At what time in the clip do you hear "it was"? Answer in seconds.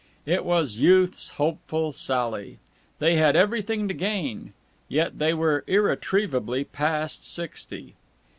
0.25-0.77